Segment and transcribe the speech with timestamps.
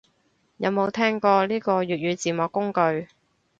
[0.57, 3.07] 有冇聽過呢個粵語字幕工具